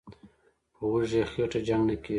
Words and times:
"په 0.73 0.83
وږي 0.91 1.21
خېټه 1.31 1.59
جنګ 1.67 1.83
نه 1.89 1.95
کېږي". 2.01 2.09